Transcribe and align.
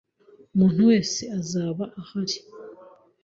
Umuntu 0.53 0.79
wese 0.89 1.21
azaba 1.39 1.83
ahari. 2.01 2.37